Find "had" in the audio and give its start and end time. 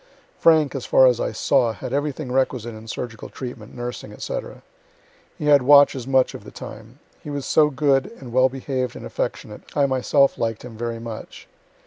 1.73-1.93, 5.45-5.61